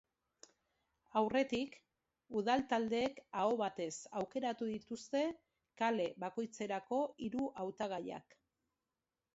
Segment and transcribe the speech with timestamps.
[1.19, 1.75] Aurretik,
[2.41, 3.93] udal taldeek aho batez
[4.23, 5.23] aukeratu dituzte
[5.85, 8.41] kale bakoitzerako hiru hautagaiak.